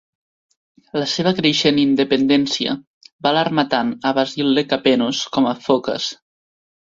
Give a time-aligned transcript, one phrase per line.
[1.01, 2.73] La seva creixent independència
[3.27, 6.09] va alarmar tant a Basil Lekapenos com a Phokas.